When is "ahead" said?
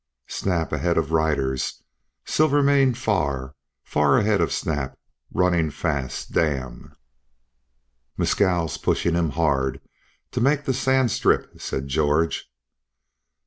0.73-0.97, 4.17-4.41